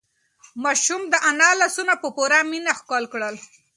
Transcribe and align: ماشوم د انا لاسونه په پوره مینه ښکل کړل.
ماشوم 0.63 1.01
د 1.09 1.15
انا 1.29 1.49
لاسونه 1.59 1.93
په 2.01 2.07
پوره 2.15 2.39
مینه 2.49 2.71
ښکل 2.79 3.03
کړل. 3.13 3.35